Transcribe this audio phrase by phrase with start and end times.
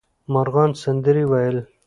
[0.33, 1.57] مرغان سندرې ویل.